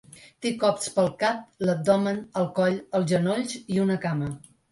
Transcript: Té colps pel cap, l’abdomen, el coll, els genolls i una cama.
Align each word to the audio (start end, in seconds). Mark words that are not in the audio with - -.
Té 0.43 0.51
colps 0.61 0.87
pel 0.95 1.09
cap, 1.23 1.43
l’abdomen, 1.67 2.17
el 2.43 2.49
coll, 2.61 2.79
els 3.01 3.07
genolls 3.13 3.55
i 3.77 3.81
una 3.87 4.01
cama. 4.07 4.35